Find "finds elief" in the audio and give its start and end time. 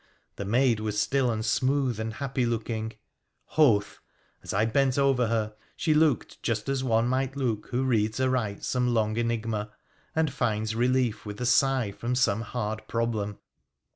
10.33-11.23